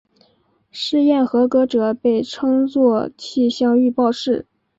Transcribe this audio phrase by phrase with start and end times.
[0.71, 4.47] 试验合格者被称作气象预报士。